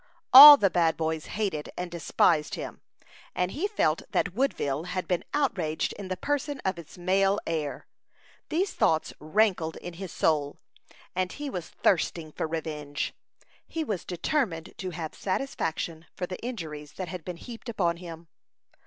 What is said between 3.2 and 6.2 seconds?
and he felt that Woodville had been outraged in the